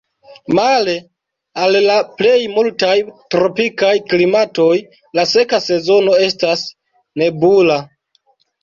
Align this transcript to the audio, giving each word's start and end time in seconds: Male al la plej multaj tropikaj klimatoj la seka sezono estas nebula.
Male 0.59 0.95
al 1.65 1.77
la 1.87 1.97
plej 2.21 2.39
multaj 2.55 2.95
tropikaj 3.35 3.93
klimatoj 4.15 4.75
la 5.21 5.29
seka 5.37 5.65
sezono 5.71 6.19
estas 6.31 6.67
nebula. 7.25 7.81